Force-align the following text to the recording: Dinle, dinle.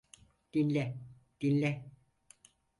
Dinle, 0.53 0.97
dinle. 1.41 1.83